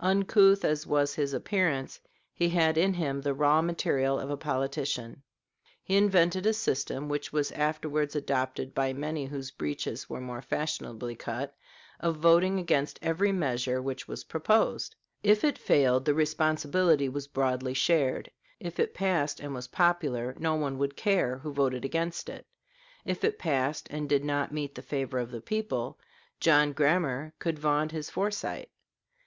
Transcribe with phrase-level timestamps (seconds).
[0.00, 2.00] Uncouth as was his appearance,
[2.32, 5.22] he had in him the raw material of a politician.
[5.82, 11.14] He invented a system which was afterwards adopted by many whose breeches were more fashionably
[11.16, 11.54] cut
[12.00, 14.96] of voting against every measure which was proposed.
[15.22, 20.54] If it failed, the responsibility was broadly shared; if it passed and was popular, no
[20.54, 22.46] one would care who voted against it;
[23.04, 25.98] if it passed and did not meet the favor of the people,
[26.40, 28.70] John Grammar could vaunt his foresight.